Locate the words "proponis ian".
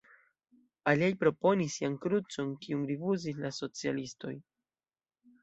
1.23-1.97